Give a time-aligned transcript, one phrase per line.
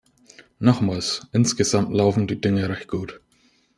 [0.57, 3.21] Nochmals, insgesamt laufen die Dinge recht gut.